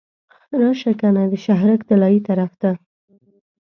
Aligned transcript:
راشه 0.61 0.91
کنه 0.99 1.23
د 1.31 1.33
شهرک 1.45 1.79
طلایي 1.89 2.19
طرف 2.27 2.51
ته. 2.61 2.71